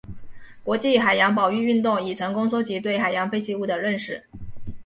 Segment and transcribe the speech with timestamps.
[0.63, 4.25] 国际海洋保育运动已成功收集对海洋废弃物的认识。